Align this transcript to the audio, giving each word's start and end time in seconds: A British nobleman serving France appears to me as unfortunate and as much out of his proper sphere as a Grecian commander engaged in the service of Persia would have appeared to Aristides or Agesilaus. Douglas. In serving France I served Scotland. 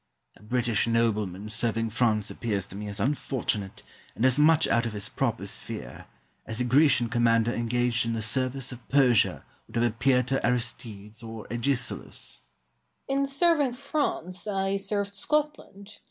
A 0.35 0.41
British 0.41 0.87
nobleman 0.87 1.47
serving 1.47 1.91
France 1.91 2.31
appears 2.31 2.65
to 2.65 2.75
me 2.75 2.87
as 2.87 2.99
unfortunate 2.99 3.83
and 4.15 4.25
as 4.25 4.39
much 4.39 4.67
out 4.67 4.87
of 4.87 4.93
his 4.93 5.07
proper 5.09 5.45
sphere 5.45 6.07
as 6.43 6.59
a 6.59 6.63
Grecian 6.63 7.07
commander 7.07 7.53
engaged 7.53 8.03
in 8.07 8.13
the 8.13 8.21
service 8.23 8.71
of 8.71 8.89
Persia 8.89 9.45
would 9.67 9.75
have 9.75 9.85
appeared 9.85 10.27
to 10.29 10.43
Aristides 10.43 11.21
or 11.21 11.45
Agesilaus. 11.51 11.87
Douglas. 11.99 12.41
In 13.09 13.27
serving 13.27 13.73
France 13.73 14.47
I 14.47 14.77
served 14.77 15.13
Scotland. 15.13 15.97